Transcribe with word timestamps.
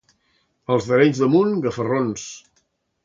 Els 0.75 0.87
d'Arenys 0.91 1.21
de 1.25 1.29
Munt, 1.35 1.53
gafarrons. 1.67 2.29